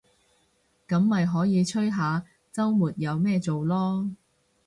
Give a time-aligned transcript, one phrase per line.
[0.87, 4.15] 噉咪可以吹下週末有咩做囉